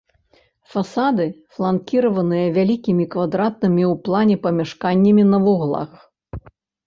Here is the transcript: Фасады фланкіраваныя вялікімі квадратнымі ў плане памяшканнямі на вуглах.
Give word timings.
Фасады 0.75 1.25
фланкіраваныя 1.57 2.47
вялікімі 2.55 3.05
квадратнымі 3.15 3.83
ў 3.91 4.05
плане 4.07 4.35
памяшканнямі 4.45 5.23
на 5.35 5.43
вуглах. 5.47 5.91